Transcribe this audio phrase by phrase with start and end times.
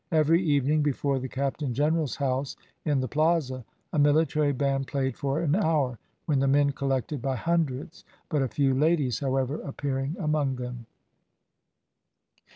[0.11, 3.63] Every evening, before the captain general's house in the Plaza,
[3.93, 8.47] a military band played for an hour, when the men collected by hundreds, but a
[8.47, 10.87] few ladies, however, appearing among them.